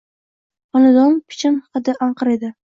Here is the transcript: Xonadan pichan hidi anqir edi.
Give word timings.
Xonadan 0.77 1.21
pichan 1.29 1.63
hidi 1.77 1.99
anqir 2.09 2.37
edi. 2.39 2.55